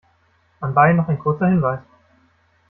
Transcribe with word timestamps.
Anbei 0.61 0.93
noch 0.93 1.07
ein 1.09 1.19
kurzer 1.19 1.45
Hinweis. 1.45 1.79